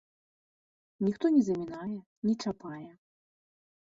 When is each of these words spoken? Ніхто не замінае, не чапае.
Ніхто 1.05 1.25
не 1.37 1.43
замінае, 1.49 1.97
не 2.31 2.37
чапае. 2.45 2.89